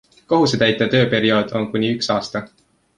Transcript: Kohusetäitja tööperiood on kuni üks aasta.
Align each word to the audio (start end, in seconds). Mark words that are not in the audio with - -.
Kohusetäitja 0.31 0.87
tööperiood 0.95 1.55
on 1.61 1.71
kuni 1.77 1.95
üks 1.99 2.15
aasta. 2.19 2.47